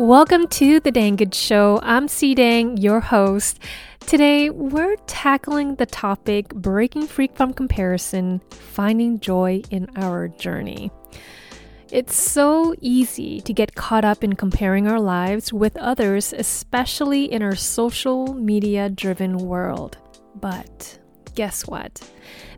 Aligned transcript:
Welcome 0.00 0.48
to 0.48 0.80
the 0.80 0.90
Dang 0.90 1.16
Good 1.16 1.34
Show. 1.34 1.78
I'm 1.82 2.08
C 2.08 2.34
Dang, 2.34 2.78
your 2.78 3.00
host. 3.00 3.58
Today, 4.06 4.48
we're 4.48 4.96
tackling 5.06 5.74
the 5.74 5.84
topic 5.84 6.54
breaking 6.54 7.06
free 7.06 7.28
from 7.34 7.52
comparison, 7.52 8.40
finding 8.48 9.20
joy 9.20 9.60
in 9.70 9.90
our 9.96 10.28
journey. 10.28 10.90
It's 11.90 12.18
so 12.18 12.74
easy 12.80 13.42
to 13.42 13.52
get 13.52 13.74
caught 13.74 14.06
up 14.06 14.24
in 14.24 14.36
comparing 14.36 14.88
our 14.88 14.98
lives 14.98 15.52
with 15.52 15.76
others, 15.76 16.32
especially 16.32 17.30
in 17.30 17.42
our 17.42 17.54
social 17.54 18.32
media 18.32 18.88
driven 18.88 19.36
world. 19.36 19.98
But 20.34 20.98
guess 21.34 21.66
what? 21.66 22.10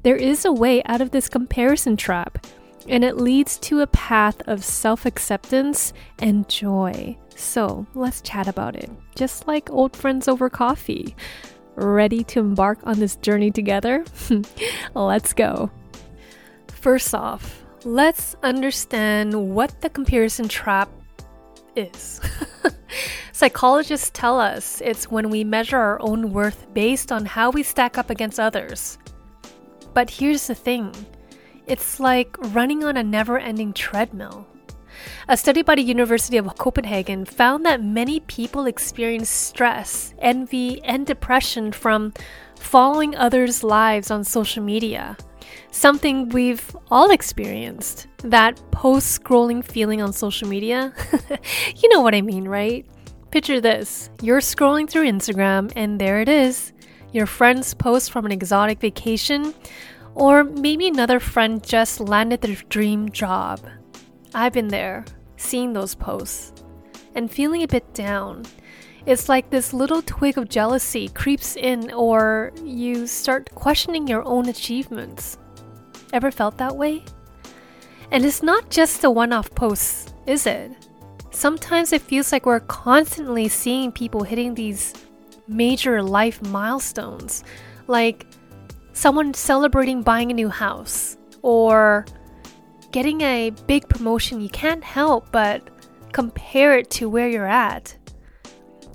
There 0.04 0.14
is 0.14 0.44
a 0.44 0.52
way 0.52 0.80
out 0.84 1.00
of 1.00 1.10
this 1.10 1.28
comparison 1.28 1.96
trap 1.96 2.46
and 2.88 3.04
it 3.04 3.16
leads 3.16 3.58
to 3.58 3.80
a 3.80 3.86
path 3.88 4.40
of 4.46 4.64
self 4.64 5.06
acceptance 5.06 5.92
and 6.20 6.48
joy. 6.48 7.16
So 7.36 7.86
let's 7.94 8.20
chat 8.20 8.48
about 8.48 8.76
it, 8.76 8.90
just 9.14 9.46
like 9.46 9.70
old 9.70 9.96
friends 9.96 10.28
over 10.28 10.48
coffee. 10.48 11.14
Ready 11.74 12.22
to 12.24 12.40
embark 12.40 12.78
on 12.84 12.98
this 12.98 13.16
journey 13.16 13.50
together? 13.50 14.04
let's 14.94 15.32
go. 15.32 15.70
First 16.68 17.14
off, 17.14 17.64
let's 17.84 18.36
understand 18.42 19.54
what 19.54 19.80
the 19.80 19.88
comparison 19.88 20.48
trap 20.48 20.90
is. 21.74 22.20
Psychologists 23.32 24.10
tell 24.12 24.38
us 24.38 24.80
it's 24.84 25.10
when 25.10 25.30
we 25.30 25.44
measure 25.44 25.78
our 25.78 26.00
own 26.02 26.32
worth 26.32 26.66
based 26.74 27.10
on 27.10 27.24
how 27.24 27.50
we 27.50 27.62
stack 27.62 27.98
up 27.98 28.10
against 28.10 28.38
others. 28.38 28.98
But 29.94 30.10
here's 30.10 30.46
the 30.46 30.54
thing 30.54 30.94
it's 31.66 32.00
like 32.00 32.36
running 32.54 32.84
on 32.84 32.96
a 32.96 33.02
never 33.02 33.38
ending 33.38 33.72
treadmill. 33.72 34.46
A 35.28 35.36
study 35.36 35.62
by 35.62 35.74
the 35.74 35.82
University 35.82 36.36
of 36.36 36.56
Copenhagen 36.58 37.24
found 37.24 37.64
that 37.66 37.82
many 37.82 38.20
people 38.20 38.66
experience 38.66 39.28
stress, 39.28 40.14
envy, 40.18 40.82
and 40.84 41.06
depression 41.06 41.72
from 41.72 42.12
following 42.56 43.14
others' 43.16 43.62
lives 43.62 44.10
on 44.10 44.24
social 44.24 44.62
media. 44.62 45.16
Something 45.70 46.28
we've 46.28 46.76
all 46.90 47.10
experienced. 47.10 48.06
That 48.18 48.60
post 48.70 49.22
scrolling 49.22 49.64
feeling 49.64 50.00
on 50.02 50.12
social 50.12 50.48
media. 50.48 50.92
you 51.76 51.88
know 51.88 52.00
what 52.00 52.14
I 52.14 52.22
mean, 52.22 52.46
right? 52.46 52.86
Picture 53.30 53.60
this 53.60 54.10
you're 54.20 54.40
scrolling 54.40 54.88
through 54.88 55.06
Instagram, 55.10 55.72
and 55.74 56.00
there 56.00 56.20
it 56.20 56.28
is 56.28 56.72
your 57.12 57.26
friend's 57.26 57.74
post 57.74 58.10
from 58.10 58.24
an 58.24 58.32
exotic 58.32 58.80
vacation 58.80 59.54
or 60.14 60.44
maybe 60.44 60.88
another 60.88 61.20
friend 61.20 61.62
just 61.62 62.00
landed 62.00 62.40
their 62.40 62.56
dream 62.68 63.10
job. 63.10 63.60
I've 64.34 64.52
been 64.52 64.68
there, 64.68 65.04
seeing 65.36 65.72
those 65.72 65.94
posts, 65.94 66.52
and 67.14 67.30
feeling 67.30 67.62
a 67.62 67.68
bit 67.68 67.92
down. 67.92 68.44
It's 69.04 69.28
like 69.28 69.50
this 69.50 69.74
little 69.74 70.00
twig 70.02 70.38
of 70.38 70.48
jealousy 70.48 71.08
creeps 71.08 71.56
in, 71.56 71.92
or 71.92 72.52
you 72.64 73.06
start 73.06 73.54
questioning 73.54 74.06
your 74.06 74.24
own 74.24 74.48
achievements. 74.48 75.38
Ever 76.12 76.30
felt 76.30 76.56
that 76.58 76.76
way? 76.76 77.04
And 78.10 78.24
it's 78.24 78.42
not 78.42 78.70
just 78.70 79.02
the 79.02 79.10
one 79.10 79.32
off 79.32 79.50
posts, 79.54 80.14
is 80.26 80.46
it? 80.46 80.70
Sometimes 81.30 81.92
it 81.92 82.02
feels 82.02 82.30
like 82.30 82.46
we're 82.46 82.60
constantly 82.60 83.48
seeing 83.48 83.90
people 83.90 84.22
hitting 84.22 84.54
these 84.54 84.94
major 85.48 86.02
life 86.02 86.40
milestones, 86.42 87.42
like 87.86 88.26
someone 88.92 89.34
celebrating 89.34 90.02
buying 90.02 90.30
a 90.30 90.34
new 90.34 90.48
house 90.48 91.16
or 91.42 92.06
getting 92.92 93.22
a 93.22 93.50
big 93.66 93.88
promotion, 93.88 94.40
you 94.40 94.50
can't 94.50 94.84
help 94.84 95.32
but 95.32 95.68
compare 96.12 96.76
it 96.76 96.90
to 96.90 97.08
where 97.08 97.28
you're 97.28 97.46
at. 97.46 97.96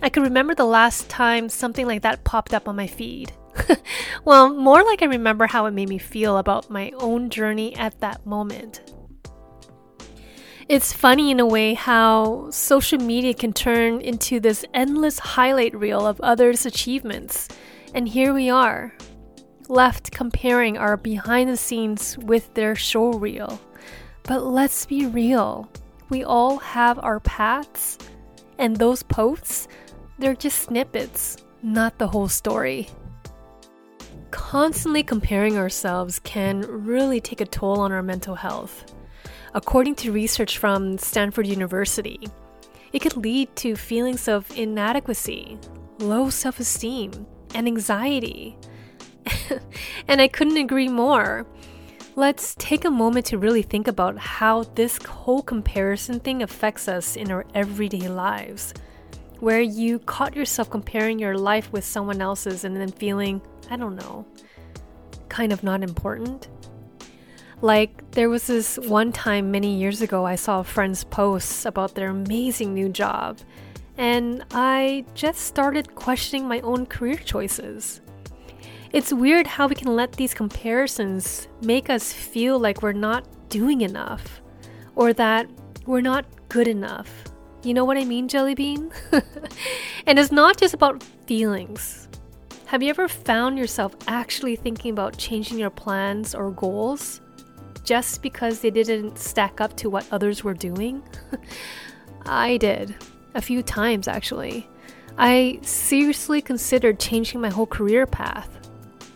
I 0.01 0.09
can 0.09 0.23
remember 0.23 0.53
the 0.53 0.65
last 0.65 1.09
time 1.09 1.49
something 1.49 1.87
like 1.87 2.03
that 2.03 2.23
popped 2.23 2.53
up 2.53 2.67
on 2.67 2.75
my 2.75 2.87
feed. 2.87 3.33
well, 4.25 4.53
more 4.53 4.83
like 4.83 5.01
I 5.01 5.05
remember 5.05 5.47
how 5.47 5.65
it 5.65 5.71
made 5.71 5.89
me 5.89 5.97
feel 5.97 6.37
about 6.37 6.69
my 6.69 6.91
own 6.97 7.29
journey 7.29 7.75
at 7.75 7.99
that 8.01 8.25
moment. 8.25 8.93
It's 10.69 10.91
funny 10.91 11.31
in 11.31 11.39
a 11.39 11.45
way 11.45 11.73
how 11.73 12.51
social 12.51 12.99
media 12.99 13.33
can 13.33 13.53
turn 13.53 14.01
into 14.01 14.39
this 14.39 14.65
endless 14.73 15.17
highlight 15.17 15.73
reel 15.73 16.05
of 16.05 16.19
others' 16.21 16.65
achievements. 16.65 17.47
And 17.93 18.07
here 18.07 18.33
we 18.33 18.49
are, 18.49 18.93
left 19.69 20.11
comparing 20.11 20.77
our 20.77 20.97
behind 20.97 21.49
the 21.49 21.57
scenes 21.57 22.17
with 22.17 22.53
their 22.53 22.75
show 22.75 23.13
reel. 23.13 23.61
But 24.27 24.43
let's 24.43 24.85
be 24.85 25.05
real, 25.05 25.69
we 26.09 26.25
all 26.25 26.57
have 26.57 26.99
our 26.99 27.21
paths, 27.21 27.97
and 28.57 28.75
those 28.75 29.01
posts, 29.01 29.69
they're 30.19 30.35
just 30.35 30.63
snippets, 30.63 31.37
not 31.63 31.97
the 31.97 32.09
whole 32.09 32.27
story. 32.27 32.89
Constantly 34.29 35.01
comparing 35.01 35.57
ourselves 35.57 36.19
can 36.19 36.59
really 36.61 37.21
take 37.21 37.39
a 37.39 37.45
toll 37.45 37.79
on 37.79 37.93
our 37.93 38.03
mental 38.03 38.35
health. 38.35 38.93
According 39.53 39.95
to 39.95 40.11
research 40.11 40.57
from 40.57 40.97
Stanford 40.97 41.47
University, 41.47 42.27
it 42.91 42.99
could 42.99 43.15
lead 43.15 43.55
to 43.55 43.77
feelings 43.77 44.27
of 44.27 44.45
inadequacy, 44.57 45.57
low 45.99 46.29
self 46.29 46.59
esteem, 46.59 47.25
and 47.55 47.65
anxiety, 47.65 48.57
and 50.09 50.19
I 50.19 50.27
couldn't 50.27 50.57
agree 50.57 50.89
more. 50.89 51.47
Let's 52.17 52.55
take 52.55 52.83
a 52.83 52.89
moment 52.89 53.27
to 53.27 53.37
really 53.37 53.61
think 53.61 53.87
about 53.87 54.17
how 54.17 54.63
this 54.73 54.97
whole 55.05 55.43
comparison 55.43 56.19
thing 56.19 56.41
affects 56.41 56.87
us 56.87 57.15
in 57.15 57.29
our 57.29 57.45
everyday 57.53 58.09
lives. 58.09 58.73
Where 59.39 59.61
you 59.61 59.99
caught 59.99 60.35
yourself 60.35 60.67
comparing 60.67 61.19
your 61.19 61.37
life 61.37 61.71
with 61.71 61.85
someone 61.85 62.19
else's 62.19 62.63
and 62.63 62.75
then 62.75 62.91
feeling, 62.91 63.39
I 63.69 63.77
don't 63.77 63.95
know, 63.95 64.25
kind 65.29 65.53
of 65.53 65.61
not 65.61 65.83
important. 65.83 66.47
Like, 67.61 68.09
there 68.09 68.29
was 68.29 68.47
this 68.47 68.79
one 68.79 69.11
time 69.11 69.51
many 69.51 69.77
years 69.77 70.01
ago, 70.01 70.25
I 70.25 70.37
saw 70.37 70.61
a 70.61 70.63
friends' 70.63 71.03
posts 71.03 71.65
about 71.65 71.93
their 71.93 72.09
amazing 72.09 72.73
new 72.73 72.89
job, 72.89 73.37
and 73.95 74.43
I 74.49 75.05
just 75.13 75.41
started 75.41 75.93
questioning 75.93 76.47
my 76.47 76.61
own 76.61 76.87
career 76.87 77.17
choices. 77.17 78.01
It's 78.93 79.11
weird 79.11 79.47
how 79.47 79.67
we 79.67 79.75
can 79.75 79.95
let 79.95 80.13
these 80.13 80.33
comparisons 80.33 81.47
make 81.61 81.89
us 81.89 82.13
feel 82.13 82.57
like 82.57 82.81
we're 82.81 82.93
not 82.93 83.25
doing 83.49 83.81
enough 83.81 84.41
or 84.95 85.13
that 85.13 85.49
we're 85.85 86.01
not 86.01 86.25
good 86.49 86.67
enough. 86.67 87.09
You 87.63 87.73
know 87.73 87.83
what 87.85 87.97
I 87.97 88.05
mean, 88.05 88.29
Jellybean? 88.29 88.91
and 90.07 90.19
it's 90.19 90.31
not 90.31 90.57
just 90.57 90.73
about 90.73 91.03
feelings. 91.25 92.07
Have 92.67 92.83
you 92.83 92.89
ever 92.89 93.07
found 93.07 93.57
yourself 93.57 93.95
actually 94.07 94.55
thinking 94.55 94.91
about 94.91 95.17
changing 95.17 95.57
your 95.57 95.69
plans 95.69 96.33
or 96.35 96.51
goals 96.51 97.21
just 97.83 98.21
because 98.21 98.59
they 98.59 98.69
didn't 98.69 99.17
stack 99.17 99.61
up 99.61 99.75
to 99.77 99.89
what 99.89 100.05
others 100.11 100.43
were 100.43 100.53
doing? 100.53 101.01
I 102.25 102.57
did. 102.57 102.95
A 103.35 103.41
few 103.41 103.63
times, 103.63 104.07
actually. 104.07 104.67
I 105.17 105.59
seriously 105.61 106.41
considered 106.41 106.99
changing 106.99 107.41
my 107.41 107.49
whole 107.49 107.65
career 107.65 108.05
path. 108.05 108.66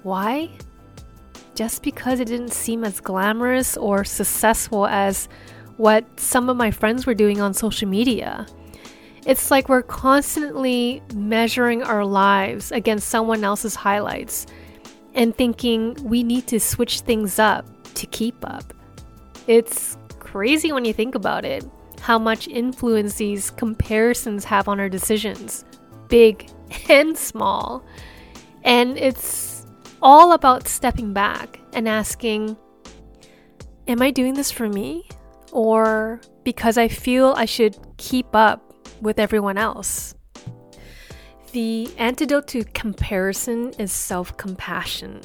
Why? 0.03 0.49
Just 1.55 1.83
because 1.83 2.19
it 2.19 2.25
didn't 2.25 2.53
seem 2.53 2.83
as 2.83 2.99
glamorous 2.99 3.77
or 3.77 4.03
successful 4.03 4.87
as 4.87 5.27
what 5.77 6.05
some 6.19 6.49
of 6.49 6.57
my 6.57 6.71
friends 6.71 7.05
were 7.05 7.13
doing 7.13 7.41
on 7.41 7.53
social 7.53 7.87
media. 7.87 8.45
It's 9.25 9.51
like 9.51 9.69
we're 9.69 9.83
constantly 9.83 11.03
measuring 11.13 11.83
our 11.83 12.03
lives 12.03 12.71
against 12.71 13.09
someone 13.09 13.43
else's 13.43 13.75
highlights 13.75 14.47
and 15.13 15.35
thinking 15.35 15.95
we 16.03 16.23
need 16.23 16.47
to 16.47 16.59
switch 16.59 17.01
things 17.01 17.37
up 17.37 17.65
to 17.95 18.07
keep 18.07 18.35
up. 18.43 18.73
It's 19.47 19.97
crazy 20.19 20.71
when 20.71 20.85
you 20.85 20.93
think 20.93 21.13
about 21.13 21.45
it, 21.45 21.63
how 21.99 22.17
much 22.17 22.47
influence 22.47 23.15
these 23.15 23.51
comparisons 23.51 24.45
have 24.45 24.67
on 24.67 24.79
our 24.79 24.89
decisions, 24.89 25.65
big 26.07 26.49
and 26.89 27.17
small. 27.17 27.85
And 28.63 28.97
it's 28.97 29.50
all 30.01 30.33
about 30.33 30.67
stepping 30.67 31.13
back 31.13 31.59
and 31.73 31.87
asking, 31.87 32.57
Am 33.87 34.01
I 34.01 34.11
doing 34.11 34.33
this 34.35 34.51
for 34.51 34.69
me? 34.69 35.07
Or 35.51 36.21
because 36.43 36.77
I 36.77 36.87
feel 36.87 37.33
I 37.35 37.45
should 37.45 37.77
keep 37.97 38.35
up 38.35 38.73
with 39.01 39.19
everyone 39.19 39.57
else? 39.57 40.15
The 41.51 41.89
antidote 41.97 42.47
to 42.49 42.63
comparison 42.63 43.73
is 43.77 43.91
self 43.91 44.37
compassion. 44.37 45.21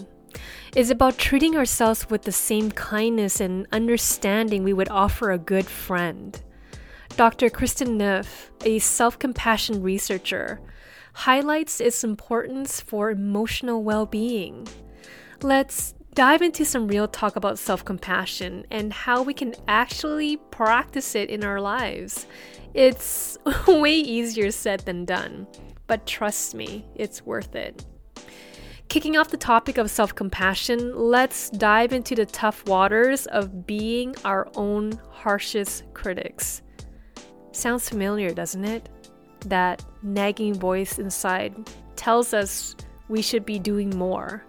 It's 0.75 0.91
about 0.91 1.17
treating 1.17 1.57
ourselves 1.57 2.11
with 2.11 2.23
the 2.23 2.33
same 2.33 2.71
kindness 2.71 3.41
and 3.41 3.67
understanding 3.73 4.65
we 4.65 4.73
would 4.73 4.89
offer 4.89 5.31
a 5.31 5.39
good 5.39 5.67
friend. 5.67 6.39
Dr. 7.17 7.49
Kristin 7.49 7.97
Neff, 7.97 8.51
a 8.65 8.79
self 8.81 9.19
compassion 9.19 9.83
researcher, 9.83 10.61
highlights 11.17 11.81
its 11.81 12.05
importance 12.05 12.79
for 12.79 13.11
emotional 13.11 13.83
well 13.83 14.05
being. 14.05 14.69
Let's 15.41 15.95
dive 16.15 16.43
into 16.43 16.63
some 16.67 16.87
real 16.89 17.09
talk 17.09 17.37
about 17.37 17.59
self 17.59 17.83
compassion 17.85 18.67
and 18.71 18.93
how 18.93 19.23
we 19.23 19.33
can 19.33 19.55
actually 19.67 20.37
practice 20.51 21.15
it 21.15 21.31
in 21.31 21.43
our 21.43 21.59
lives. 21.59 22.27
It's 22.75 23.39
way 23.67 23.95
easier 23.95 24.51
said 24.51 24.81
than 24.81 25.07
done, 25.07 25.47
but 25.87 26.07
trust 26.07 26.55
me, 26.55 26.85
it's 26.95 27.25
worth 27.25 27.55
it. 27.57 27.83
Kicking 28.89 29.17
off 29.17 29.31
the 29.31 29.39
topic 29.39 29.79
of 29.79 29.91
self 29.91 30.15
compassion, 30.15 30.95
let's 30.95 31.49
dive 31.49 31.95
into 31.95 32.15
the 32.15 32.27
tough 32.27 32.63
waters 32.69 33.25
of 33.29 33.67
being 33.67 34.15
our 34.27 34.49
own 34.55 35.01
harshest 35.11 35.85
critics. 35.95 36.61
Sounds 37.53 37.89
familiar, 37.89 38.35
doesn't 38.35 38.67
it? 38.67 38.91
That 39.47 39.85
nagging 40.03 40.55
voice 40.55 40.99
inside 40.99 41.71
tells 41.95 42.35
us 42.35 42.77
we 43.09 43.23
should 43.23 43.47
be 43.47 43.59
doing 43.59 43.97
more, 43.97 44.45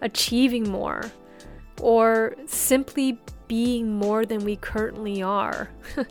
achieving 0.00 0.70
more, 0.70 1.04
or 1.80 2.34
simply 2.46 3.18
being 3.46 3.94
more 3.94 4.24
than 4.24 4.44
we 4.44 4.56
currently 4.56 5.22
are. 5.22 5.68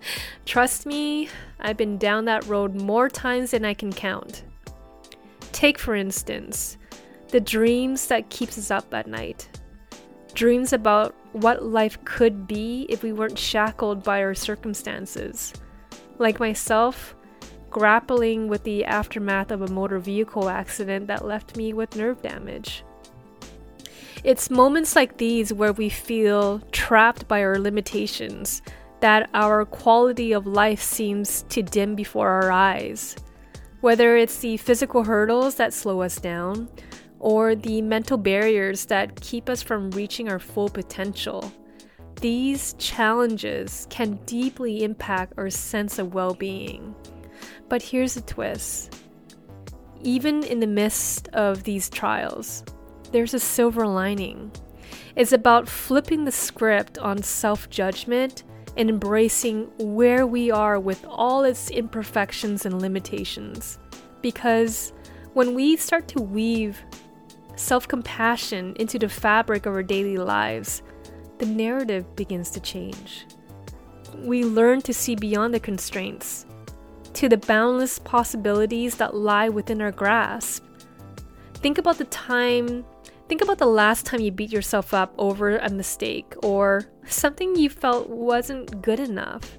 Trust 0.45 0.85
me, 0.85 1.29
I've 1.59 1.77
been 1.77 1.97
down 1.97 2.25
that 2.25 2.45
road 2.45 2.79
more 2.79 3.09
times 3.09 3.51
than 3.51 3.65
I 3.65 3.73
can 3.73 3.91
count. 3.91 4.43
Take, 5.51 5.79
for 5.79 5.95
instance, 5.95 6.77
the 7.29 7.41
dreams 7.41 8.05
that 8.07 8.29
keeps 8.29 8.59
us 8.59 8.69
up 8.69 8.93
at 8.93 9.07
night. 9.07 9.49
Dreams 10.35 10.73
about 10.73 11.15
what 11.31 11.63
life 11.63 11.97
could 12.05 12.45
be 12.45 12.85
if 12.89 13.01
we 13.01 13.13
weren't 13.13 13.39
shackled 13.39 14.03
by 14.03 14.21
our 14.21 14.35
circumstances. 14.35 15.53
Like 16.19 16.39
myself, 16.39 17.15
grappling 17.71 18.47
with 18.47 18.63
the 18.63 18.85
aftermath 18.85 19.49
of 19.49 19.61
a 19.61 19.71
motor 19.71 19.97
vehicle 19.97 20.49
accident 20.49 21.07
that 21.07 21.25
left 21.25 21.57
me 21.57 21.73
with 21.73 21.95
nerve 21.95 22.21
damage. 22.21 22.83
It's 24.23 24.51
moments 24.51 24.95
like 24.95 25.17
these 25.17 25.51
where 25.51 25.73
we 25.73 25.89
feel 25.89 26.59
trapped 26.71 27.27
by 27.27 27.41
our 27.43 27.57
limitations, 27.57 28.61
that 28.99 29.29
our 29.33 29.65
quality 29.65 30.31
of 30.31 30.45
life 30.45 30.81
seems 30.81 31.43
to 31.49 31.63
dim 31.63 31.95
before 31.95 32.29
our 32.29 32.51
eyes. 32.51 33.15
Whether 33.79 34.15
it's 34.15 34.37
the 34.37 34.57
physical 34.57 35.03
hurdles 35.03 35.55
that 35.55 35.73
slow 35.73 36.01
us 36.01 36.17
down, 36.19 36.69
or 37.21 37.55
the 37.55 37.81
mental 37.81 38.17
barriers 38.17 38.85
that 38.85 39.19
keep 39.21 39.47
us 39.47 39.61
from 39.61 39.91
reaching 39.91 40.27
our 40.27 40.39
full 40.39 40.69
potential. 40.69 41.51
These 42.19 42.73
challenges 42.77 43.87
can 43.89 44.19
deeply 44.25 44.83
impact 44.83 45.33
our 45.37 45.49
sense 45.49 45.99
of 45.99 46.13
well 46.13 46.33
being. 46.33 46.93
But 47.71 47.83
here's 47.83 48.17
a 48.17 48.21
twist 48.21 48.93
even 50.03 50.43
in 50.43 50.59
the 50.59 50.67
midst 50.67 51.29
of 51.29 51.63
these 51.63 51.89
trials, 51.89 52.65
there's 53.13 53.33
a 53.33 53.39
silver 53.39 53.87
lining. 53.87 54.51
It's 55.15 55.31
about 55.31 55.69
flipping 55.69 56.25
the 56.25 56.33
script 56.33 56.97
on 56.97 57.23
self 57.23 57.69
judgment 57.69 58.43
and 58.75 58.89
embracing 58.89 59.71
where 59.77 60.27
we 60.27 60.51
are 60.51 60.81
with 60.81 61.05
all 61.07 61.45
its 61.45 61.69
imperfections 61.69 62.65
and 62.65 62.81
limitations. 62.81 63.79
Because 64.21 64.91
when 65.31 65.53
we 65.53 65.77
start 65.77 66.09
to 66.09 66.21
weave 66.21 66.77
self 67.55 67.87
compassion 67.87 68.75
into 68.81 68.99
the 68.99 69.07
fabric 69.07 69.65
of 69.65 69.73
our 69.75 69.83
daily 69.83 70.17
lives, 70.17 70.81
the 71.37 71.45
narrative 71.45 72.17
begins 72.17 72.49
to 72.49 72.59
change. 72.59 73.27
We 74.13 74.43
learn 74.43 74.81
to 74.81 74.93
see 74.93 75.15
beyond 75.15 75.53
the 75.53 75.61
constraints, 75.61 76.45
to 77.13 77.29
the 77.29 77.37
boundless 77.37 77.99
possibilities 77.99 78.95
that 78.95 79.15
lie 79.15 79.49
within 79.49 79.81
our 79.81 79.91
grasp. 79.91 80.63
Think 81.55 81.77
about 81.77 81.97
the 81.97 82.05
time, 82.05 82.85
think 83.27 83.41
about 83.41 83.57
the 83.57 83.65
last 83.65 84.05
time 84.05 84.21
you 84.21 84.31
beat 84.31 84.51
yourself 84.51 84.93
up 84.93 85.13
over 85.17 85.57
a 85.57 85.69
mistake 85.69 86.33
or 86.43 86.85
something 87.05 87.55
you 87.55 87.69
felt 87.69 88.09
wasn't 88.09 88.81
good 88.81 88.99
enough. 88.99 89.57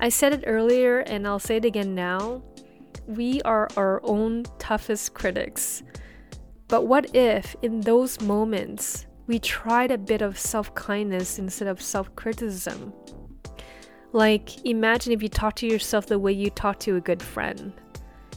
I 0.00 0.08
said 0.08 0.32
it 0.32 0.44
earlier 0.46 1.00
and 1.00 1.26
I'll 1.26 1.38
say 1.38 1.56
it 1.56 1.64
again 1.64 1.94
now. 1.94 2.42
We 3.06 3.40
are 3.42 3.68
our 3.76 4.00
own 4.04 4.44
toughest 4.58 5.14
critics. 5.14 5.82
But 6.68 6.86
what 6.86 7.14
if, 7.14 7.56
in 7.62 7.80
those 7.80 8.20
moments, 8.20 9.06
we 9.26 9.38
tried 9.38 9.90
a 9.90 9.98
bit 9.98 10.20
of 10.22 10.38
self 10.38 10.74
kindness 10.74 11.38
instead 11.38 11.66
of 11.66 11.80
self 11.80 12.14
criticism? 12.14 12.92
Like, 14.12 14.64
imagine 14.64 15.12
if 15.12 15.22
you 15.22 15.28
talk 15.28 15.54
to 15.56 15.66
yourself 15.66 16.06
the 16.06 16.18
way 16.18 16.32
you 16.32 16.50
talk 16.50 16.78
to 16.80 16.96
a 16.96 17.00
good 17.00 17.22
friend. 17.22 17.72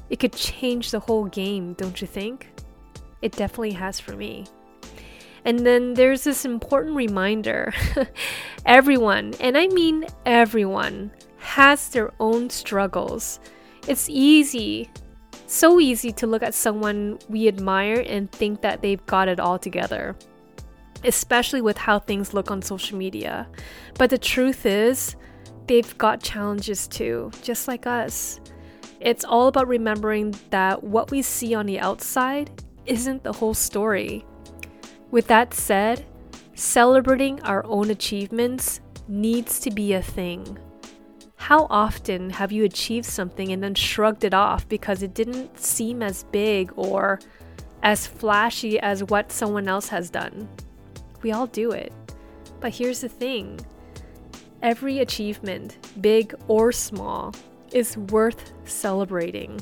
It 0.09 0.19
could 0.19 0.33
change 0.33 0.91
the 0.91 0.99
whole 0.99 1.25
game, 1.25 1.73
don't 1.73 2.01
you 2.01 2.07
think? 2.07 2.49
It 3.21 3.31
definitely 3.33 3.71
has 3.73 3.99
for 3.99 4.15
me. 4.15 4.45
And 5.45 5.65
then 5.65 5.93
there's 5.93 6.23
this 6.23 6.45
important 6.45 6.95
reminder 6.95 7.73
everyone, 8.65 9.33
and 9.39 9.57
I 9.57 9.67
mean 9.67 10.05
everyone, 10.25 11.11
has 11.37 11.89
their 11.89 12.11
own 12.19 12.49
struggles. 12.49 13.39
It's 13.87 14.07
easy 14.09 14.89
so 15.51 15.79
easy 15.79 16.11
to 16.13 16.27
look 16.27 16.43
at 16.43 16.53
someone 16.53 17.19
we 17.27 17.47
admire 17.47 18.03
and 18.07 18.31
think 18.31 18.61
that 18.61 18.81
they've 18.81 19.05
got 19.05 19.27
it 19.27 19.39
all 19.39 19.59
together, 19.59 20.15
especially 21.03 21.61
with 21.61 21.77
how 21.77 21.99
things 21.99 22.33
look 22.33 22.49
on 22.49 22.61
social 22.61 22.97
media. 22.97 23.47
But 23.95 24.09
the 24.09 24.17
truth 24.17 24.65
is, 24.65 25.15
they've 25.71 25.97
got 25.97 26.21
challenges 26.21 26.85
too, 26.85 27.31
just 27.43 27.65
like 27.65 27.87
us. 27.87 28.41
It's 28.99 29.23
all 29.23 29.47
about 29.47 29.69
remembering 29.69 30.35
that 30.49 30.83
what 30.83 31.11
we 31.11 31.21
see 31.21 31.55
on 31.55 31.65
the 31.65 31.79
outside 31.79 32.51
isn't 32.85 33.23
the 33.23 33.31
whole 33.31 33.53
story. 33.53 34.25
With 35.11 35.27
that 35.27 35.53
said, 35.53 36.05
celebrating 36.55 37.41
our 37.43 37.65
own 37.65 37.89
achievements 37.89 38.81
needs 39.07 39.61
to 39.61 39.71
be 39.71 39.93
a 39.93 40.01
thing. 40.01 40.59
How 41.37 41.67
often 41.69 42.31
have 42.31 42.51
you 42.51 42.65
achieved 42.65 43.05
something 43.05 43.53
and 43.53 43.63
then 43.63 43.73
shrugged 43.73 44.25
it 44.25 44.33
off 44.33 44.67
because 44.67 45.01
it 45.01 45.13
didn't 45.13 45.57
seem 45.57 46.03
as 46.03 46.25
big 46.33 46.73
or 46.75 47.21
as 47.81 48.05
flashy 48.05 48.77
as 48.77 49.05
what 49.05 49.31
someone 49.31 49.69
else 49.69 49.87
has 49.87 50.09
done? 50.09 50.49
We 51.21 51.31
all 51.31 51.47
do 51.47 51.71
it. 51.71 51.93
But 52.59 52.75
here's 52.75 52.99
the 52.99 53.09
thing 53.09 53.61
every 54.61 54.99
achievement, 54.99 55.77
big 55.99 56.33
or 56.47 56.71
small, 56.71 57.33
is 57.71 57.97
worth 57.97 58.53
celebrating. 58.65 59.59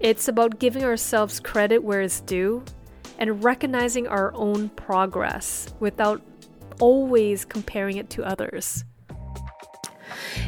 It's 0.00 0.28
about 0.28 0.58
giving 0.58 0.84
ourselves 0.84 1.40
credit 1.40 1.82
where 1.82 2.00
it's 2.00 2.20
due 2.20 2.64
and 3.18 3.44
recognizing 3.44 4.06
our 4.08 4.34
own 4.34 4.68
progress 4.70 5.72
without 5.80 6.22
always 6.80 7.44
comparing 7.44 7.98
it 7.98 8.10
to 8.10 8.24
others. 8.24 8.84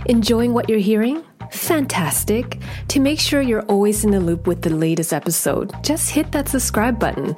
Enjoying 0.06 0.52
what 0.52 0.68
you're 0.68 0.78
hearing? 0.78 1.24
Fantastic. 1.50 2.58
To 2.88 3.00
make 3.00 3.20
sure 3.20 3.40
you're 3.40 3.64
always 3.66 4.04
in 4.04 4.10
the 4.10 4.20
loop 4.20 4.46
with 4.46 4.62
the 4.62 4.70
latest 4.70 5.12
episode, 5.12 5.72
just 5.82 6.10
hit 6.10 6.32
that 6.32 6.48
subscribe 6.48 6.98
button. 6.98 7.36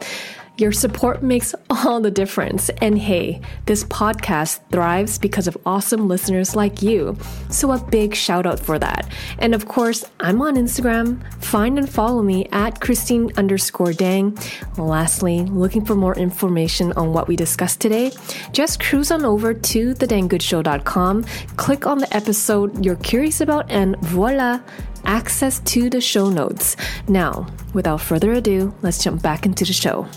Your 0.58 0.72
support 0.72 1.22
makes 1.22 1.54
all 1.70 2.00
the 2.00 2.10
difference. 2.10 2.70
And 2.80 2.98
hey, 2.98 3.40
this 3.66 3.84
podcast 3.84 4.60
thrives 4.70 5.18
because 5.18 5.46
of 5.46 5.56
awesome 5.66 6.08
listeners 6.08 6.56
like 6.56 6.80
you. 6.80 7.16
So 7.50 7.72
a 7.72 7.78
big 7.78 8.14
shout 8.14 8.46
out 8.46 8.58
for 8.58 8.78
that. 8.78 9.10
And 9.38 9.54
of 9.54 9.68
course, 9.68 10.04
I'm 10.20 10.40
on 10.40 10.56
Instagram. 10.56 11.20
Find 11.42 11.78
and 11.78 11.88
follow 11.88 12.22
me 12.22 12.46
at 12.52 12.80
Christine 12.80 13.30
underscore 13.36 13.92
Dang. 13.92 14.38
Lastly, 14.78 15.42
looking 15.42 15.84
for 15.84 15.94
more 15.94 16.16
information 16.16 16.92
on 16.92 17.12
what 17.12 17.28
we 17.28 17.36
discussed 17.36 17.80
today? 17.80 18.12
Just 18.52 18.80
cruise 18.80 19.10
on 19.10 19.24
over 19.24 19.52
to 19.52 19.94
thedangoodshow.com, 19.94 21.24
click 21.56 21.86
on 21.86 21.98
the 21.98 22.16
episode 22.16 22.84
you're 22.84 22.96
curious 22.96 23.40
about, 23.40 23.70
and 23.70 23.96
voila! 24.00 24.60
access 25.04 25.60
to 25.60 25.88
the 25.88 26.00
show 26.00 26.28
notes. 26.28 26.76
Now, 27.06 27.46
without 27.72 28.00
further 28.00 28.32
ado, 28.32 28.74
let's 28.82 29.02
jump 29.02 29.22
back 29.22 29.46
into 29.46 29.64
the 29.64 29.72
show. 29.72 30.08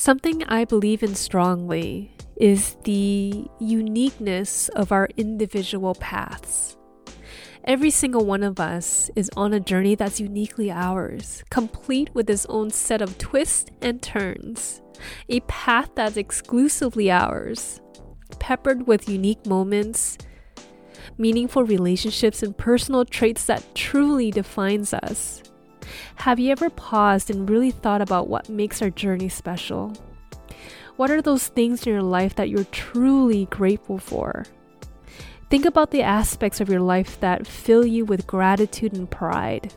Something 0.00 0.42
I 0.44 0.64
believe 0.64 1.02
in 1.02 1.14
strongly 1.14 2.16
is 2.36 2.78
the 2.84 3.44
uniqueness 3.58 4.70
of 4.70 4.92
our 4.92 5.10
individual 5.18 5.94
paths. 5.94 6.78
Every 7.64 7.90
single 7.90 8.24
one 8.24 8.42
of 8.42 8.58
us 8.58 9.10
is 9.14 9.28
on 9.36 9.52
a 9.52 9.60
journey 9.60 9.96
that's 9.96 10.18
uniquely 10.18 10.70
ours, 10.70 11.44
complete 11.50 12.08
with 12.14 12.30
its 12.30 12.46
own 12.46 12.70
set 12.70 13.02
of 13.02 13.18
twists 13.18 13.70
and 13.82 14.00
turns. 14.00 14.80
A 15.28 15.40
path 15.40 15.90
that's 15.94 16.16
exclusively 16.16 17.10
ours, 17.10 17.82
peppered 18.38 18.86
with 18.86 19.06
unique 19.06 19.44
moments, 19.44 20.16
meaningful 21.18 21.64
relationships, 21.64 22.42
and 22.42 22.56
personal 22.56 23.04
traits 23.04 23.44
that 23.44 23.74
truly 23.74 24.30
defines 24.30 24.94
us. 24.94 25.42
Have 26.16 26.38
you 26.38 26.50
ever 26.52 26.70
paused 26.70 27.30
and 27.30 27.48
really 27.48 27.70
thought 27.70 28.02
about 28.02 28.28
what 28.28 28.48
makes 28.48 28.82
our 28.82 28.90
journey 28.90 29.28
special? 29.28 29.94
What 30.96 31.10
are 31.10 31.22
those 31.22 31.48
things 31.48 31.86
in 31.86 31.92
your 31.92 32.02
life 32.02 32.34
that 32.34 32.48
you're 32.48 32.64
truly 32.64 33.46
grateful 33.46 33.98
for? 33.98 34.44
Think 35.48 35.64
about 35.64 35.90
the 35.90 36.02
aspects 36.02 36.60
of 36.60 36.68
your 36.68 36.80
life 36.80 37.18
that 37.20 37.46
fill 37.46 37.84
you 37.84 38.04
with 38.04 38.26
gratitude 38.26 38.92
and 38.92 39.10
pride, 39.10 39.72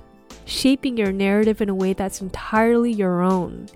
shaping 0.46 0.98
your 0.98 1.12
narrative 1.12 1.62
in 1.62 1.70
a 1.70 1.76
way 1.76 1.94
that's 1.94 2.22
entirely 2.22 2.92
your 2.92 3.22
own. 3.22 3.68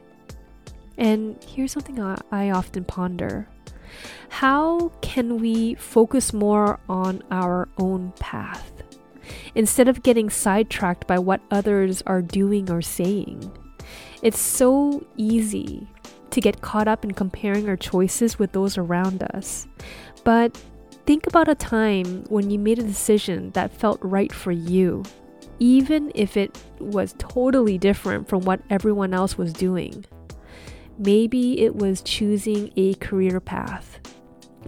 And 0.98 1.44
here's 1.44 1.72
something 1.72 2.00
I 2.00 2.50
often 2.51 2.84
ponder 2.84 3.48
How 4.29 4.89
can 5.01 5.39
we 5.39 5.75
focus 5.75 6.34
more 6.34 6.79
on 6.89 7.24
our 7.32 7.67
own 7.77 8.13
path 8.20 8.72
instead 9.56 9.88
of 9.88 10.04
getting 10.04 10.30
sidetracked 10.30 11.08
by 11.08 11.20
what 11.20 11.42
others 11.52 12.02
are 12.06 12.22
doing 12.22 12.70
or 12.70 12.82
saying? 12.82 13.52
It's 14.22 14.40
so 14.40 15.06
easy 15.16 15.88
to 16.32 16.42
get 16.42 16.62
caught 16.62 16.88
up 16.88 17.04
in 17.04 17.12
comparing 17.12 17.70
our 17.70 17.78
choices 17.78 18.38
with 18.38 18.52
those 18.52 18.78
around 18.78 19.24
us. 19.24 19.68
But 20.24 20.62
think 21.06 21.26
about 21.26 21.48
a 21.48 21.56
time 21.56 22.24
when 22.30 22.50
you 22.50 22.60
made 22.60 22.80
a 22.80 22.84
decision 22.84 23.52
that 23.52 23.72
felt 23.72 24.00
right 24.02 24.32
for 24.32 24.52
you, 24.52 25.04
even 25.60 26.12
if 26.16 26.36
it 26.36 26.58
was 26.80 27.16
totally 27.18 27.78
different 27.78 28.28
from 28.28 28.42
what 28.42 28.62
everyone 28.70 29.14
else 29.14 29.38
was 29.38 29.54
doing. 29.54 30.06
Maybe 31.00 31.62
it 31.62 31.76
was 31.76 32.02
choosing 32.02 32.72
a 32.76 32.96
career 32.96 33.40
path, 33.40 34.00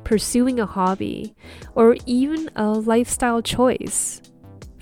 pursuing 0.04 0.60
a 0.60 0.66
hobby, 0.66 1.36
or 1.76 1.98
even 2.06 2.50
a 2.56 2.70
lifestyle 2.70 3.42
choice. 3.42 4.22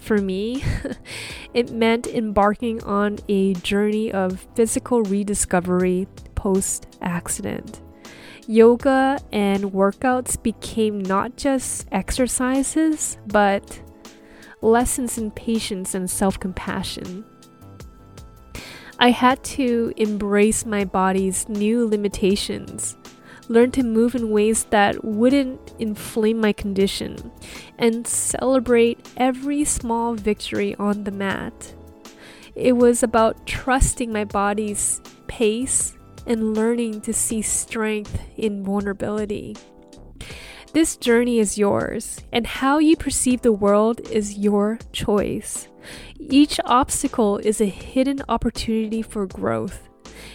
For 0.07 0.19
me, 0.19 0.63
it 1.53 1.69
meant 1.73 2.07
embarking 2.07 2.81
on 2.85 3.19
a 3.27 3.55
journey 3.55 4.09
of 4.09 4.47
physical 4.55 5.01
rediscovery 5.03 6.07
post 6.33 6.87
accident. 7.01 7.81
Yoga 8.47 9.19
and 9.33 9.65
workouts 9.73 10.41
became 10.41 11.01
not 11.01 11.35
just 11.35 11.89
exercises, 11.91 13.17
but 13.27 13.81
lessons 14.61 15.17
in 15.17 15.29
patience 15.31 15.93
and 15.93 16.09
self 16.09 16.39
compassion. 16.39 17.25
I 18.99 19.11
had 19.11 19.43
to 19.43 19.91
embrace 19.97 20.65
my 20.65 20.85
body's 20.85 21.49
new 21.49 21.85
limitations, 21.85 22.95
learn 23.49 23.71
to 23.71 23.83
move 23.83 24.15
in 24.15 24.31
ways 24.31 24.65
that 24.65 25.03
wouldn't 25.03 25.73
inflame 25.79 26.39
my 26.39 26.53
condition, 26.53 27.31
and 27.77 28.07
celebrate 28.07 28.99
every 29.17 29.63
small 29.63 30.15
victory 30.15 30.75
on 30.75 31.03
the 31.03 31.11
mat. 31.11 31.73
It 32.55 32.73
was 32.73 33.03
about 33.03 33.45
trusting 33.45 34.11
my 34.11 34.25
body's 34.25 35.01
pace 35.27 35.95
and 36.25 36.55
learning 36.55 37.01
to 37.01 37.13
see 37.13 37.41
strength 37.41 38.19
in 38.35 38.63
vulnerability. 38.63 39.55
This 40.73 40.97
journey 40.97 41.39
is 41.39 41.57
yours, 41.57 42.19
and 42.31 42.45
how 42.45 42.77
you 42.77 42.97
perceive 42.97 43.41
the 43.41 43.53
world 43.53 44.01
is 44.09 44.37
your 44.37 44.79
choice. 44.91 45.69
Each 46.19 46.59
obstacle 46.65 47.37
is 47.37 47.61
a 47.61 47.65
hidden 47.65 48.21
opportunity 48.27 49.01
for 49.01 49.25
growth. 49.25 49.87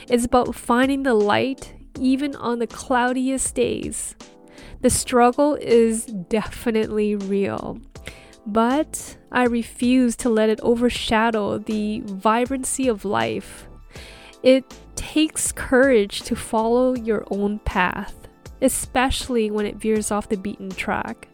It's 0.09 0.25
about 0.25 0.54
finding 0.54 1.02
the 1.02 1.14
light 1.14 1.75
even 1.99 2.35
on 2.37 2.59
the 2.59 2.67
cloudiest 2.67 3.55
days. 3.55 4.15
The 4.81 4.91
struggle 4.91 5.55
is 5.55 6.07
definitely 6.07 7.15
real, 7.15 7.81
but 8.47 9.17
I 9.31 9.45
refuse 9.45 10.17
to 10.17 10.29
let 10.29 10.49
it 10.49 10.61
overshadow 10.61 11.59
the 11.59 12.01
vibrancy 12.05 12.89
of 12.89 13.05
life. 13.05 13.69
It 14.43 14.65
takes 14.97 15.53
courage 15.53 16.23
to 16.23 16.35
follow 16.35 16.95
your 16.95 17.25
own 17.31 17.61
path, 17.61 18.29
especially 18.61 19.51
when 19.51 19.67
it 19.67 19.77
veers 19.77 20.11
off 20.11 20.29
the 20.29 20.37
beaten 20.37 20.71
track. 20.71 21.29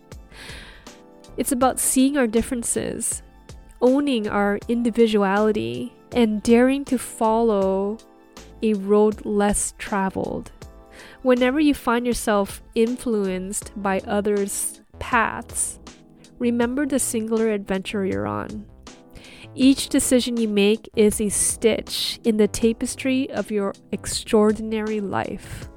It's 1.37 1.53
about 1.53 1.79
seeing 1.79 2.19
our 2.19 2.27
differences, 2.27 3.23
owning 3.81 4.29
our 4.29 4.59
individuality 4.69 5.93
and 6.13 6.43
daring 6.43 6.85
to 6.87 6.99
follow 6.99 7.99
a 8.63 8.75
road 8.75 9.25
less 9.25 9.75
traveled. 9.79 10.53
Whenever 11.23 11.61
you 11.61 11.75
find 11.75 12.07
yourself 12.07 12.63
influenced 12.75 13.73
by 13.77 14.01
others' 14.01 14.81
paths, 14.99 15.79
remember 16.39 16.87
the 16.87 16.99
singular 16.99 17.51
adventure 17.51 18.05
you're 18.05 18.27
on. 18.27 18.67
Each 19.55 19.89
decision 19.89 20.37
you 20.37 20.49
make 20.49 20.89
is 20.95 21.21
a 21.21 21.29
stitch 21.29 22.21
in 22.25 22.37
the 22.37 22.49
tapestry 22.49 23.31
of 23.31 23.51
your 23.51 23.75
extraordinary 23.91 25.01
life. 25.01 25.69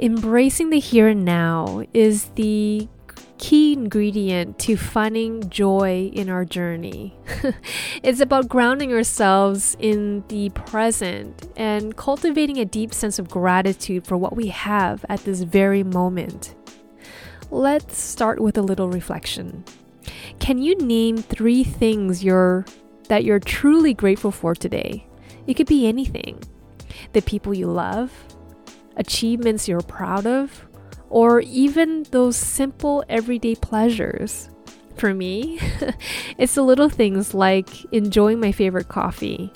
Embracing 0.00 0.70
the 0.70 0.78
here 0.78 1.08
and 1.08 1.24
now 1.24 1.82
is 1.92 2.24
the 2.34 2.88
key 3.38 3.72
ingredient 3.72 4.58
to 4.58 4.76
finding 4.76 5.48
joy 5.48 6.10
in 6.12 6.28
our 6.28 6.44
journey. 6.44 7.16
it's 8.02 8.20
about 8.20 8.48
grounding 8.48 8.92
ourselves 8.92 9.76
in 9.78 10.24
the 10.28 10.50
present 10.50 11.48
and 11.56 11.96
cultivating 11.96 12.58
a 12.58 12.64
deep 12.64 12.92
sense 12.92 13.18
of 13.18 13.30
gratitude 13.30 14.06
for 14.06 14.16
what 14.16 14.36
we 14.36 14.48
have 14.48 15.04
at 15.08 15.20
this 15.20 15.42
very 15.42 15.82
moment. 15.82 16.54
Let's 17.50 17.98
start 17.98 18.40
with 18.40 18.58
a 18.58 18.62
little 18.62 18.90
reflection. 18.90 19.64
Can 20.38 20.58
you 20.58 20.76
name 20.76 21.16
three 21.16 21.64
things 21.64 22.22
you're 22.22 22.66
that 23.08 23.24
you're 23.24 23.40
truly 23.40 23.94
grateful 23.94 24.30
for 24.30 24.54
today? 24.54 25.06
It 25.46 25.54
could 25.54 25.66
be 25.66 25.86
anything. 25.86 26.42
The 27.14 27.22
people 27.22 27.54
you 27.54 27.68
love, 27.68 28.12
achievements 28.96 29.66
you're 29.66 29.80
proud 29.80 30.26
of, 30.26 30.67
or 31.10 31.40
even 31.40 32.04
those 32.10 32.36
simple 32.36 33.04
everyday 33.08 33.54
pleasures. 33.54 34.50
For 34.96 35.14
me, 35.14 35.60
it's 36.38 36.54
the 36.54 36.62
little 36.62 36.88
things 36.88 37.34
like 37.34 37.84
enjoying 37.92 38.40
my 38.40 38.52
favorite 38.52 38.88
coffee, 38.88 39.52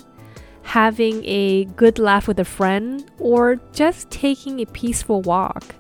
having 0.62 1.24
a 1.24 1.64
good 1.64 1.98
laugh 1.98 2.28
with 2.28 2.38
a 2.38 2.44
friend, 2.44 3.10
or 3.18 3.56
just 3.72 4.10
taking 4.10 4.60
a 4.60 4.66
peaceful 4.66 5.20
walk. 5.22 5.74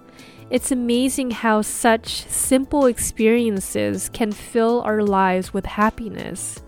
It's 0.50 0.70
amazing 0.70 1.30
how 1.30 1.62
such 1.62 2.26
simple 2.26 2.86
experiences 2.86 4.10
can 4.12 4.32
fill 4.32 4.82
our 4.82 5.02
lives 5.02 5.54
with 5.54 5.64
happiness. 5.64 6.60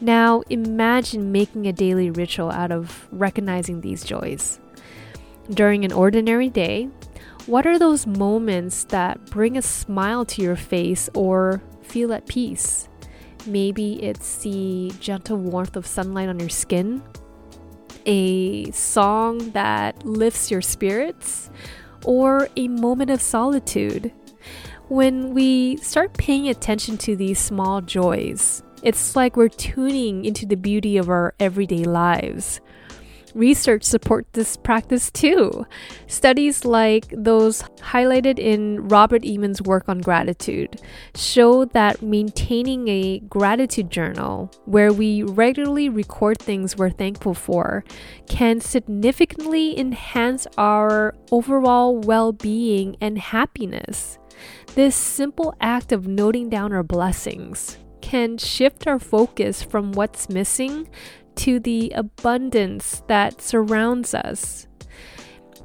Now, 0.00 0.42
imagine 0.48 1.32
making 1.32 1.66
a 1.66 1.72
daily 1.72 2.10
ritual 2.10 2.50
out 2.50 2.70
of 2.70 3.08
recognizing 3.10 3.80
these 3.80 4.04
joys. 4.04 4.60
During 5.50 5.84
an 5.84 5.92
ordinary 5.92 6.48
day, 6.48 6.88
what 7.50 7.66
are 7.66 7.80
those 7.80 8.06
moments 8.06 8.84
that 8.84 9.26
bring 9.26 9.56
a 9.56 9.62
smile 9.62 10.24
to 10.24 10.40
your 10.40 10.54
face 10.54 11.10
or 11.14 11.60
feel 11.82 12.12
at 12.12 12.24
peace? 12.28 12.88
Maybe 13.44 14.00
it's 14.04 14.36
the 14.36 14.92
gentle 15.00 15.36
warmth 15.36 15.74
of 15.74 15.84
sunlight 15.84 16.28
on 16.28 16.38
your 16.38 16.48
skin, 16.48 17.02
a 18.06 18.70
song 18.70 19.50
that 19.50 20.06
lifts 20.06 20.48
your 20.48 20.62
spirits, 20.62 21.50
or 22.04 22.48
a 22.54 22.68
moment 22.68 23.10
of 23.10 23.20
solitude. 23.20 24.12
When 24.86 25.34
we 25.34 25.76
start 25.78 26.14
paying 26.14 26.48
attention 26.48 26.98
to 26.98 27.16
these 27.16 27.40
small 27.40 27.80
joys, 27.80 28.62
it's 28.84 29.16
like 29.16 29.36
we're 29.36 29.48
tuning 29.48 30.24
into 30.24 30.46
the 30.46 30.56
beauty 30.56 30.98
of 30.98 31.10
our 31.10 31.34
everyday 31.40 31.82
lives. 31.82 32.60
Research 33.34 33.84
supports 33.84 34.28
this 34.32 34.56
practice 34.56 35.10
too. 35.10 35.66
Studies 36.06 36.64
like 36.64 37.12
those 37.16 37.62
highlighted 37.78 38.38
in 38.38 38.88
Robert 38.88 39.22
Emmons' 39.24 39.62
work 39.62 39.88
on 39.88 39.98
gratitude 40.00 40.80
show 41.14 41.64
that 41.66 42.02
maintaining 42.02 42.88
a 42.88 43.20
gratitude 43.20 43.90
journal 43.90 44.50
where 44.64 44.92
we 44.92 45.22
regularly 45.22 45.88
record 45.88 46.38
things 46.38 46.76
we're 46.76 46.90
thankful 46.90 47.34
for 47.34 47.84
can 48.28 48.60
significantly 48.60 49.78
enhance 49.78 50.46
our 50.58 51.14
overall 51.30 51.96
well 51.96 52.32
being 52.32 52.96
and 53.00 53.18
happiness. 53.18 54.18
This 54.74 54.96
simple 54.96 55.54
act 55.60 55.92
of 55.92 56.06
noting 56.06 56.48
down 56.48 56.72
our 56.72 56.82
blessings 56.82 57.78
can 58.00 58.38
shift 58.38 58.86
our 58.86 58.98
focus 58.98 59.62
from 59.62 59.92
what's 59.92 60.28
missing 60.28 60.88
to 61.36 61.60
the 61.60 61.92
abundance 61.94 63.02
that 63.06 63.40
surrounds 63.40 64.14
us. 64.14 64.66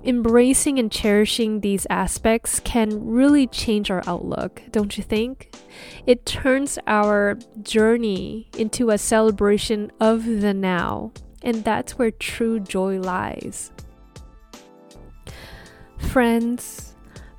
Embracing 0.04 0.78
and 0.78 0.92
cherishing 0.92 1.62
these 1.62 1.88
aspects 1.90 2.60
can 2.60 3.08
really 3.08 3.48
change 3.48 3.90
our 3.90 4.04
outlook, 4.06 4.62
don't 4.70 4.98
you 4.98 5.04
think? 5.04 5.56
It 6.06 6.28
turns 6.28 6.78
our 6.86 7.40
journey 7.64 8.48
into 8.56 8.92
a 8.92 9.00
celebration 9.00 9.92
of 10.00 10.26
the 10.26 10.54
now, 10.54 11.12
and 11.42 11.64
that's 11.64 11.98
where 11.98 12.12
true 12.12 12.60
joy 12.60 13.00
lies. 13.00 13.72
Friends, 15.98 16.96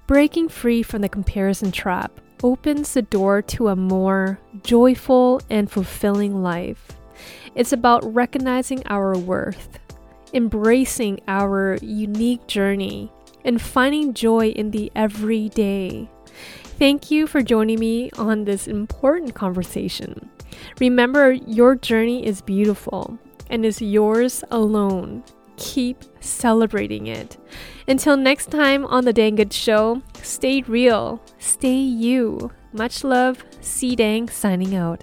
breaking 0.09 0.49
free 0.49 0.83
from 0.83 1.03
the 1.03 1.09
comparison 1.09 1.71
trap 1.71 2.21
opens 2.43 2.95
the 2.95 3.03
door 3.03 3.43
to 3.43 3.69
a 3.69 3.77
more 3.77 4.41
joyful 4.65 5.41
and 5.49 5.71
fulfilling 5.71 6.43
life. 6.43 6.96
It's 7.57 7.73
about 7.73 8.05
recognizing 8.15 8.83
our 8.87 9.17
worth, 9.19 9.81
embracing 10.33 11.21
our 11.27 11.79
unique 11.81 12.47
journey, 12.47 13.11
and 13.45 13.61
finding 13.61 14.13
joy 14.15 14.49
in 14.49 14.71
the 14.71 14.93
everyday. 14.95 16.09
Thank 16.79 17.11
you 17.11 17.27
for 17.27 17.43
joining 17.43 17.81
me 17.81 18.11
on 18.19 18.45
this 18.45 18.69
important 18.69 19.35
conversation. 19.35 20.29
Remember, 20.79 21.33
your 21.33 21.75
journey 21.75 22.27
is 22.27 22.43
beautiful 22.43 23.19
and 23.49 23.65
is 23.65 23.81
yours 23.81 24.45
alone. 24.51 25.25
keep 25.57 26.05
celebrating 26.21 27.07
it. 27.07 27.37
Until 27.89 28.17
next 28.17 28.51
time 28.51 28.85
on 28.87 29.05
The 29.05 29.13
Dang 29.13 29.37
Good 29.37 29.53
Show, 29.53 30.03
stay 30.23 30.63
real, 30.63 31.23
stay 31.39 31.77
you. 31.79 32.51
Much 32.77 33.05
love, 33.05 33.43
C 33.63 33.97
Dang 33.97 34.29
signing 34.29 34.75
out. 34.75 35.03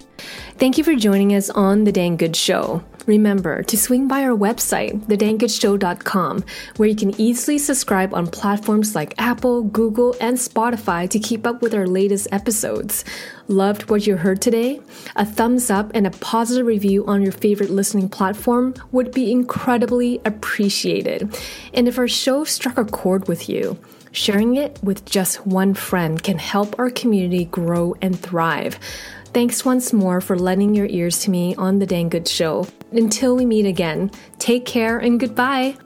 Thank 0.58 0.78
you 0.78 0.84
for 0.84 0.94
joining 0.94 1.34
us 1.34 1.50
on 1.50 1.82
The 1.82 1.90
Dang 1.90 2.16
Good 2.16 2.36
Show. 2.36 2.84
Remember 3.06 3.64
to 3.64 3.76
swing 3.76 4.06
by 4.06 4.22
our 4.22 4.36
website, 4.36 4.92
thedangoodshow.com, 5.06 6.44
where 6.76 6.88
you 6.88 6.94
can 6.94 7.20
easily 7.20 7.58
subscribe 7.58 8.14
on 8.14 8.28
platforms 8.28 8.94
like 8.94 9.12
Apple, 9.18 9.64
Google, 9.64 10.14
and 10.20 10.38
Spotify 10.38 11.10
to 11.10 11.18
keep 11.18 11.48
up 11.48 11.62
with 11.62 11.74
our 11.74 11.88
latest 11.88 12.28
episodes. 12.30 13.04
Loved 13.48 13.90
what 13.90 14.06
you 14.06 14.18
heard 14.18 14.40
today? 14.40 14.80
A 15.16 15.26
thumbs 15.26 15.68
up 15.68 15.90
and 15.94 16.06
a 16.06 16.10
positive 16.10 16.66
review 16.66 17.04
on 17.06 17.22
your 17.22 17.32
favorite 17.32 17.70
listening 17.70 18.08
platform 18.08 18.74
would 18.92 19.10
be 19.10 19.32
incredibly 19.32 20.20
appreciated. 20.24 21.36
And 21.74 21.88
if 21.88 21.98
our 21.98 22.08
show 22.08 22.44
struck 22.44 22.78
a 22.78 22.84
chord 22.84 23.26
with 23.26 23.48
you, 23.48 23.76
sharing 24.14 24.56
it 24.56 24.78
with 24.82 25.04
just 25.04 25.46
one 25.46 25.74
friend 25.74 26.22
can 26.22 26.38
help 26.38 26.78
our 26.78 26.90
community 26.90 27.44
grow 27.46 27.94
and 28.00 28.18
thrive. 28.18 28.78
Thanks 29.34 29.64
once 29.64 29.92
more 29.92 30.20
for 30.20 30.38
lending 30.38 30.74
your 30.74 30.86
ears 30.86 31.18
to 31.20 31.30
me 31.30 31.54
on 31.56 31.80
The 31.80 31.86
Dang 31.86 32.08
Good 32.08 32.28
Show. 32.28 32.68
Until 32.92 33.36
we 33.36 33.44
meet 33.44 33.66
again, 33.66 34.10
take 34.38 34.64
care 34.64 34.98
and 34.98 35.18
goodbye. 35.18 35.76